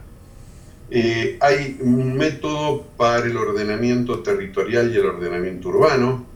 Eh, 0.90 1.38
hay 1.40 1.78
un 1.80 2.14
método 2.14 2.82
para 2.96 3.24
el 3.24 3.36
ordenamiento 3.36 4.20
territorial 4.20 4.92
y 4.92 4.98
el 4.98 5.06
ordenamiento 5.06 5.70
urbano. 5.70 6.26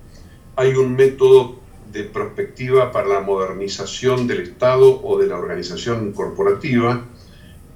Hay 0.56 0.74
un 0.74 0.96
método 0.96 1.60
de 1.92 2.04
prospectiva 2.04 2.90
para 2.90 3.08
la 3.08 3.20
modernización 3.20 4.26
del 4.26 4.40
Estado 4.40 5.02
o 5.02 5.18
de 5.18 5.26
la 5.26 5.36
organización 5.36 6.12
corporativa. 6.12 7.04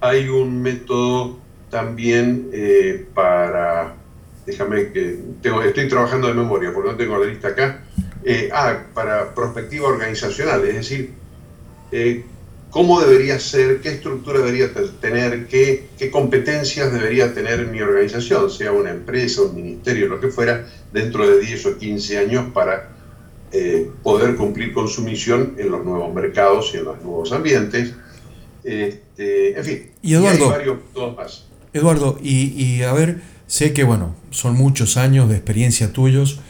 Hay 0.00 0.28
un 0.28 0.62
método 0.62 1.38
también 1.69 2.49
eh, 2.52 3.07
para, 3.14 3.97
déjame 4.47 4.92
que, 4.92 5.19
tengo, 5.42 5.62
estoy 5.62 5.88
trabajando 5.88 6.28
de 6.28 6.35
memoria 6.35 6.73
porque 6.73 6.90
no 6.90 6.97
tengo 6.97 7.19
la 7.19 7.26
lista 7.26 7.49
acá, 7.49 7.85
eh, 8.25 8.50
ah, 8.52 8.85
para 8.92 9.35
perspectiva 9.35 9.88
organizacional, 9.88 10.64
es 10.64 10.75
decir, 10.75 11.19
eh, 11.92 12.25
cómo 12.70 13.00
debería 13.00 13.38
ser, 13.38 13.80
qué 13.80 13.90
estructura 13.90 14.38
debería 14.38 14.70
tener, 15.00 15.47
qué, 15.49 15.88
qué, 15.99 16.11
competencias 16.11 16.92
debería 16.92 17.35
tener 17.35 17.66
mi 17.66 17.80
organización, 17.80 18.50
sea 18.50 18.73
una 18.73 18.90
empresa, 18.90 19.42
un 19.42 19.56
ministerio, 19.56 20.09
lo 20.09 20.20
que 20.20 20.28
fuera, 20.28 20.66
dentro 20.92 21.28
de 21.28 21.40
10 21.40 21.66
o 21.66 21.78
15 21.78 22.18
años 22.18 22.52
para 22.52 22.90
eh, 23.52 23.90
poder 24.02 24.37
cumplir 24.37 24.73
con 24.73 24.88
su 24.88 25.02
misión 25.02 25.56
en 25.59 25.70
los 25.70 25.85
nuevos 25.85 26.14
mercados 26.14 26.70
y 26.73 26.78
en 26.78 26.85
los 26.85 27.02
nuevos 27.02 27.32
ambientes. 27.32 27.94
Este, 28.62 29.59
en 29.59 29.64
fin, 29.64 29.90
y, 30.02 30.14
Eduardo, 30.14 30.44
hay 30.44 30.50
varios 30.50 30.78
más. 31.16 31.47
Eduardo, 31.73 32.18
y, 32.23 32.52
y, 32.62 32.82
a 32.82 32.92
ver, 32.92 33.20
sé 33.47 33.73
que 33.73 33.85
bueno, 33.85 34.14
son 34.30 34.54
muchos 34.54 34.97
años 34.97 35.28
de 35.28 35.37
experiencia 35.37 35.92
tuyos. 35.92 36.40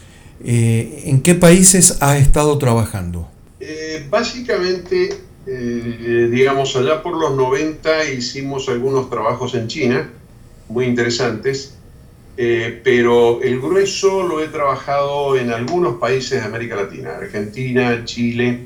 Eh, 0.45 1.05
¿En 1.07 1.21
qué 1.23 1.35
países 1.35 1.99
has 2.01 2.19
estado 2.19 2.57
trabajando? 2.59 3.31
Eh, 3.61 4.07
básicamente, 4.09 5.11
digamos, 5.47 6.77
allá 6.77 7.03
por 7.03 7.17
los 7.17 7.35
90 7.35 8.05
hicimos 8.13 8.69
algunos 8.69 9.09
trabajos 9.11 9.55
en 9.55 9.69
China, 9.69 10.11
muy 10.69 10.87
interesantes. 10.87 11.77
Eh, 12.43 12.81
pero 12.83 13.43
el 13.43 13.61
grueso 13.61 14.23
lo 14.23 14.43
he 14.43 14.49
trabajado 14.49 15.37
en 15.37 15.51
algunos 15.51 15.97
países 15.97 16.41
de 16.41 16.47
América 16.47 16.75
Latina, 16.75 17.17
Argentina, 17.17 18.03
Chile, 18.07 18.61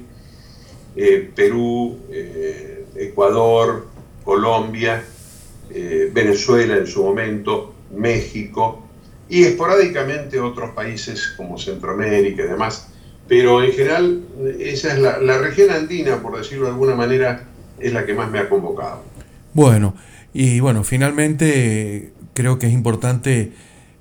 eh, 0.95 1.28
Perú, 1.35 1.99
eh, 2.09 2.85
Ecuador, 2.95 3.88
Colombia, 4.23 5.04
Venezuela 6.12 6.76
en 6.76 6.87
su 6.87 7.02
momento, 7.02 7.75
México 7.97 8.87
y 9.28 9.43
esporádicamente 9.43 10.38
otros 10.38 10.71
países 10.71 11.35
como 11.37 11.59
Centroamérica 11.59 12.45
y 12.45 12.47
demás. 12.47 12.90
Pero 13.28 13.62
en 13.62 13.73
general 13.73 14.23
esa 14.59 14.93
es 14.93 14.99
la, 14.99 15.19
la 15.19 15.38
región 15.38 15.71
andina, 15.71 16.21
por 16.21 16.37
decirlo 16.37 16.66
de 16.66 16.73
alguna 16.73 16.95
manera, 16.95 17.45
es 17.78 17.93
la 17.93 18.04
que 18.04 18.14
más 18.14 18.31
me 18.31 18.38
ha 18.38 18.49
convocado. 18.49 19.02
Bueno, 19.52 19.95
y 20.33 20.61
bueno, 20.61 20.85
finalmente 20.85 22.12
creo 22.35 22.59
que 22.59 22.66
es 22.66 22.73
importante 22.73 23.52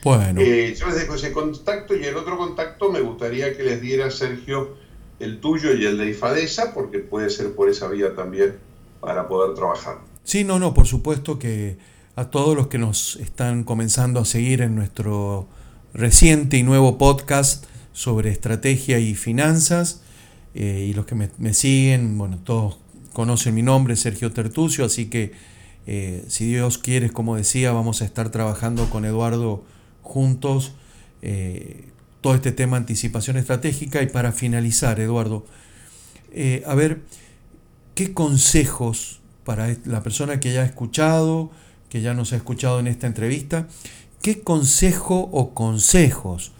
Bueno. 0.02 0.40
Eh, 0.40 0.74
yo 0.78 0.86
les 0.86 0.96
dejo 0.96 1.14
ese 1.14 1.32
contacto 1.32 1.96
y 1.96 2.04
el 2.04 2.16
otro 2.16 2.36
contacto 2.36 2.90
me 2.90 3.00
gustaría 3.00 3.56
que 3.56 3.62
les 3.62 3.80
diera 3.80 4.10
Sergio 4.10 4.76
el 5.20 5.40
tuyo 5.40 5.72
y 5.72 5.86
el 5.86 5.98
de 5.98 6.10
Ifadesa, 6.10 6.74
porque 6.74 6.98
puede 6.98 7.30
ser 7.30 7.54
por 7.54 7.68
esa 7.68 7.86
vía 7.88 8.14
también 8.14 8.67
para 9.00 9.28
poder 9.28 9.54
trabajar. 9.54 9.98
Sí, 10.24 10.44
no, 10.44 10.58
no, 10.58 10.74
por 10.74 10.86
supuesto 10.86 11.38
que 11.38 11.78
a 12.16 12.30
todos 12.30 12.56
los 12.56 12.66
que 12.66 12.78
nos 12.78 13.16
están 13.16 13.62
comenzando 13.62 14.20
a 14.20 14.24
seguir 14.24 14.60
en 14.60 14.74
nuestro 14.74 15.46
reciente 15.94 16.56
y 16.56 16.62
nuevo 16.62 16.98
podcast 16.98 17.64
sobre 17.92 18.30
estrategia 18.30 18.98
y 18.98 19.14
finanzas. 19.14 20.02
Eh, 20.54 20.86
y 20.90 20.94
los 20.94 21.06
que 21.06 21.14
me, 21.14 21.54
siguen, 21.54 22.18
bueno, 22.18 22.38
todos 22.38 22.78
conocen 23.12 23.54
mi 23.54 23.62
nombre, 23.62 23.96
Sergio 23.96 24.32
Tertucio, 24.32 24.84
así 24.84 25.06
que 25.06 25.32
eh, 25.86 26.24
si 26.28 26.46
Dios 26.46 26.78
quiere, 26.78 27.10
como 27.10 27.36
decía, 27.36 27.72
vamos 27.72 28.02
a 28.02 28.04
estar 28.04 28.30
trabajando 28.30 28.90
con 28.90 29.04
Eduardo 29.04 29.64
juntos 30.02 30.72
eh, 31.22 31.84
todo 32.20 32.34
este 32.34 32.52
tema 32.52 32.76
anticipación 32.76 33.36
estratégica. 33.36 34.02
Y 34.02 34.08
para 34.08 34.32
finalizar, 34.32 34.98
Eduardo, 35.00 35.46
a 36.66 36.74
ver, 36.74 37.00
¿qué 37.98 38.14
consejos 38.14 39.18
para 39.42 39.76
la 39.84 40.04
persona 40.04 40.38
que 40.38 40.52
ya 40.52 40.62
ha 40.62 40.64
escuchado, 40.64 41.50
que 41.88 42.00
ya 42.00 42.14
nos 42.14 42.32
ha 42.32 42.36
escuchado 42.36 42.78
en 42.78 42.86
esta 42.86 43.08
entrevista, 43.08 43.66
¿qué 44.22 44.40
consejo 44.40 45.28
o 45.32 45.52
consejos 45.52 46.52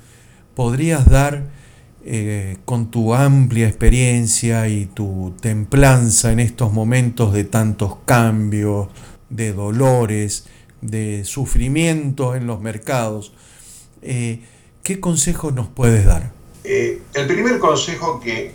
podrías 0.56 1.08
dar 1.08 1.44
eh, 2.04 2.56
con 2.64 2.90
tu 2.90 3.14
amplia 3.14 3.68
experiencia 3.68 4.68
y 4.68 4.86
tu 4.86 5.32
templanza 5.40 6.32
en 6.32 6.40
estos 6.40 6.72
momentos 6.72 7.32
de 7.32 7.44
tantos 7.44 7.98
cambios, 8.04 8.88
de 9.30 9.52
dolores, 9.52 10.46
de 10.80 11.24
sufrimiento 11.24 12.34
en 12.34 12.48
los 12.48 12.60
mercados? 12.60 13.32
Eh, 14.02 14.40
¿Qué 14.82 14.98
consejos 14.98 15.54
nos 15.54 15.68
puedes 15.68 16.04
dar? 16.04 16.32
Eh, 16.64 17.00
el 17.14 17.28
primer 17.28 17.60
consejo 17.60 18.18
que 18.18 18.52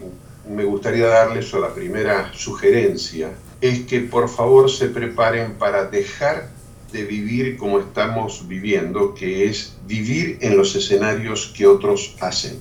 me 0.49 0.65
gustaría 0.65 1.07
darles, 1.07 1.53
la 1.53 1.73
primera 1.73 2.31
sugerencia, 2.33 3.31
es 3.61 3.81
que 3.81 4.01
por 4.01 4.27
favor 4.27 4.69
se 4.69 4.87
preparen 4.87 5.53
para 5.53 5.85
dejar 5.85 6.49
de 6.91 7.03
vivir 7.05 7.57
como 7.57 7.79
estamos 7.79 8.47
viviendo, 8.47 9.13
que 9.13 9.45
es 9.45 9.75
vivir 9.87 10.37
en 10.41 10.57
los 10.57 10.75
escenarios 10.75 11.53
que 11.55 11.65
otros 11.65 12.15
hacen. 12.19 12.59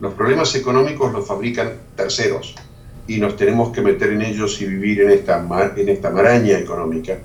Los 0.00 0.14
problemas 0.14 0.54
económicos 0.54 1.12
los 1.12 1.26
fabrican 1.26 1.74
terceros 1.96 2.54
y 3.06 3.18
nos 3.18 3.36
tenemos 3.36 3.72
que 3.72 3.80
meter 3.80 4.10
en 4.12 4.22
ellos 4.22 4.60
y 4.60 4.66
vivir 4.66 5.00
en 5.02 5.10
esta, 5.10 5.46
en 5.76 5.88
esta 5.88 6.10
maraña 6.10 6.58
económica. 6.58 7.18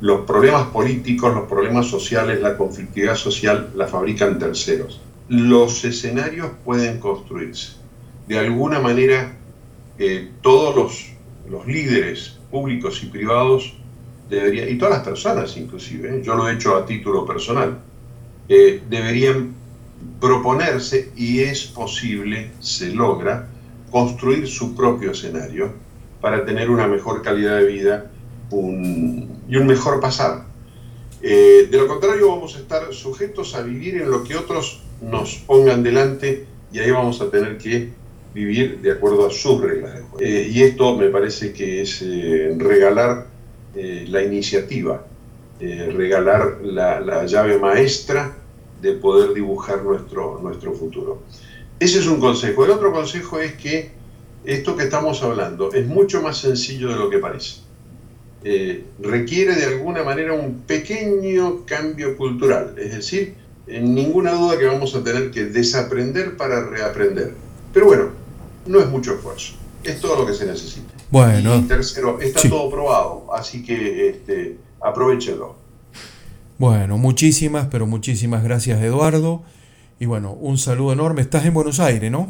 Los 0.00 0.24
problemas 0.24 0.68
políticos, 0.68 1.34
los 1.34 1.48
problemas 1.48 1.86
sociales, 1.86 2.40
la 2.40 2.56
conflictividad 2.56 3.16
social 3.16 3.72
la 3.74 3.88
fabrican 3.88 4.38
terceros. 4.38 5.00
Los 5.28 5.84
escenarios 5.84 6.50
pueden 6.64 7.00
construirse. 7.00 7.77
De 8.28 8.38
alguna 8.38 8.78
manera, 8.78 9.32
eh, 9.98 10.30
todos 10.42 10.76
los, 10.76 11.06
los 11.48 11.66
líderes 11.66 12.38
públicos 12.50 13.02
y 13.02 13.06
privados 13.06 13.72
debería, 14.28 14.68
y 14.68 14.76
todas 14.76 14.98
las 14.98 15.04
personas 15.06 15.56
inclusive, 15.56 16.18
¿eh? 16.18 16.22
yo 16.22 16.34
lo 16.34 16.46
he 16.46 16.52
hecho 16.52 16.76
a 16.76 16.84
título 16.84 17.24
personal, 17.24 17.78
eh, 18.50 18.82
deberían 18.86 19.54
proponerse, 20.20 21.10
y 21.16 21.40
es 21.40 21.64
posible, 21.64 22.50
se 22.60 22.92
logra, 22.92 23.48
construir 23.90 24.46
su 24.46 24.76
propio 24.76 25.12
escenario 25.12 25.72
para 26.20 26.44
tener 26.44 26.68
una 26.68 26.86
mejor 26.86 27.22
calidad 27.22 27.56
de 27.56 27.64
vida 27.64 28.10
y 28.50 29.56
un 29.56 29.66
mejor 29.66 30.00
pasar. 30.00 30.44
De 31.22 31.68
lo 31.72 31.88
contrario, 31.88 32.28
vamos 32.28 32.54
a 32.56 32.58
estar 32.58 32.92
sujetos 32.92 33.54
a 33.54 33.62
vivir 33.62 34.02
en 34.02 34.10
lo 34.10 34.22
que 34.24 34.36
otros 34.36 34.82
nos 35.00 35.36
pongan 35.36 35.82
delante 35.82 36.46
y 36.70 36.78
ahí 36.80 36.90
vamos 36.90 37.20
a 37.22 37.30
tener 37.30 37.56
que 37.56 37.92
vivir 38.34 38.80
de 38.80 38.92
acuerdo 38.92 39.26
a 39.26 39.30
sus 39.30 39.60
reglas 39.60 40.00
y 40.20 40.62
esto 40.62 40.96
me 40.96 41.08
parece 41.08 41.52
que 41.52 41.82
es 41.82 42.04
regalar 42.56 43.26
eh, 43.74 44.06
la 44.08 44.24
iniciativa, 44.24 45.06
eh, 45.60 45.92
regalar 45.94 46.58
la, 46.62 47.24
llave 47.26 47.58
maestra 47.58 48.34
de 48.80 48.92
poder 48.94 49.34
dibujar 49.34 49.84
nuestro, 49.84 50.40
nuestro 50.42 50.72
futuro. 50.72 51.22
Ese 51.78 51.98
es 51.98 52.06
un 52.08 52.18
consejo. 52.18 52.64
El 52.64 52.72
otro 52.72 52.90
consejo 52.92 53.38
es 53.38 53.52
que 53.52 53.90
esto 54.44 54.74
que 54.74 54.84
estamos 54.84 55.22
hablando 55.22 55.72
es 55.72 55.86
mucho 55.86 56.22
más 56.22 56.38
sencillo 56.38 56.88
de 56.88 56.96
lo 56.96 57.10
que 57.10 57.18
parece. 57.18 57.60
Eh, 58.42 58.84
requiere 59.00 59.54
de 59.54 59.66
alguna 59.66 60.02
manera 60.02 60.32
un 60.32 60.62
pequeño 60.62 61.64
cambio 61.66 62.16
cultural, 62.16 62.74
es 62.78 62.96
decir, 62.96 63.34
en 63.66 63.94
ninguna 63.94 64.32
duda 64.32 64.58
que 64.58 64.64
vamos 64.64 64.94
a 64.96 65.04
tener 65.04 65.30
que 65.30 65.44
desaprender 65.44 66.36
para 66.36 66.68
reaprender. 66.68 67.34
Pero 67.72 67.86
bueno, 67.86 68.08
no 68.66 68.80
es 68.80 68.88
mucho 68.88 69.14
esfuerzo, 69.14 69.54
es 69.84 70.00
todo 70.00 70.16
lo 70.16 70.26
que 70.26 70.34
se 70.34 70.46
necesita. 70.46 70.92
Bueno. 71.10 71.56
Y 71.56 71.62
tercero, 71.62 72.20
está 72.20 72.48
todo 72.48 72.70
probado, 72.70 73.26
así 73.34 73.62
que 73.64 74.08
este, 74.08 74.58
aprovechenlo. 74.80 75.56
Bueno, 76.58 76.98
muchísimas, 76.98 77.68
pero 77.68 77.86
muchísimas 77.86 78.42
gracias 78.42 78.82
Eduardo. 78.82 79.42
Y 80.00 80.06
bueno, 80.06 80.32
un 80.32 80.58
saludo 80.58 80.92
enorme. 80.92 81.22
Estás 81.22 81.44
en 81.44 81.54
Buenos 81.54 81.80
Aires, 81.80 82.10
¿no? 82.10 82.28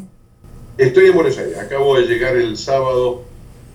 Estoy 0.77 1.07
en 1.07 1.15
Buenos 1.15 1.37
Aires. 1.37 1.57
Acabo 1.57 1.97
de 1.97 2.05
llegar 2.05 2.35
el 2.35 2.57
sábado 2.57 3.23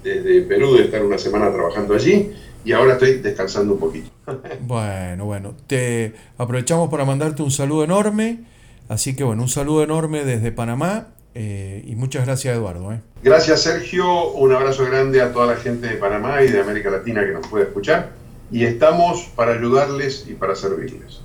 desde 0.03 0.43
Perú, 0.43 0.75
de 0.75 0.85
estar 0.85 1.05
una 1.05 1.19
semana 1.19 1.53
trabajando 1.53 1.95
allí 1.95 2.33
y 2.65 2.73
ahora 2.73 2.95
estoy 2.95 3.19
descansando 3.19 3.75
un 3.75 3.81
poquito. 3.81 4.11
Bueno, 4.61 5.27
bueno, 5.27 5.55
te 5.67 6.15
aprovechamos 6.39 6.89
para 6.89 7.05
mandarte 7.05 7.43
un 7.43 7.51
saludo 7.51 7.85
enorme. 7.85 8.45
Así 8.89 9.15
que 9.15 9.23
bueno, 9.23 9.43
un 9.43 9.49
saludo 9.49 9.83
enorme 9.83 10.25
desde 10.25 10.51
Panamá 10.51 11.14
eh, 11.35 11.83
y 11.87 11.97
muchas 11.97 12.27
gracias 12.27 12.57
Eduardo. 12.57 12.93
¿eh? 12.93 13.01
Gracias 13.23 13.63
Sergio, 13.63 14.33
un 14.33 14.53
abrazo 14.53 14.85
grande 14.85 15.21
a 15.21 15.33
toda 15.33 15.55
la 15.55 15.57
gente 15.57 15.89
de 15.89 15.97
Panamá 15.97 16.43
y 16.43 16.51
de 16.51 16.61
América 16.61 16.91
Latina 16.91 17.25
que 17.25 17.33
nos 17.33 17.47
puede 17.49 17.65
escuchar 17.65 18.11
y 18.51 18.65
estamos 18.65 19.25
para 19.35 19.53
ayudarles 19.55 20.27
y 20.29 20.35
para 20.35 20.55
servirles. 20.55 21.23